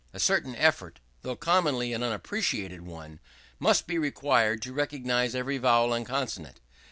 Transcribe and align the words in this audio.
A 0.13 0.19
certain 0.19 0.55
effort, 0.55 0.99
though 1.21 1.35
commonly 1.35 1.93
an 1.93 2.01
inappreciable 2.01 2.91
one, 2.91 3.19
must 3.59 3.85
be 3.85 3.99
required 3.99 4.59
to 4.63 4.73
recognize 4.73 5.35
every 5.35 5.59
vowel 5.59 5.93
and 5.93 6.07
consonant. 6.07 6.59